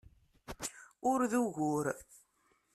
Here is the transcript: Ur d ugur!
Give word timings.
Ur 1.11 1.19
d 1.31 1.33
ugur! 1.43 1.85